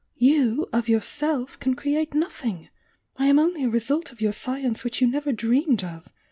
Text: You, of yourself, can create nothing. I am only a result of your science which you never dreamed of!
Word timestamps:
You, 0.17 0.65
of 0.73 0.89
yourself, 0.89 1.59
can 1.59 1.75
create 1.75 2.15
nothing. 2.15 2.69
I 3.17 3.27
am 3.27 3.37
only 3.37 3.65
a 3.65 3.69
result 3.69 4.11
of 4.11 4.19
your 4.19 4.33
science 4.33 4.83
which 4.83 4.99
you 4.99 5.05
never 5.05 5.31
dreamed 5.31 5.83
of! 5.83 6.11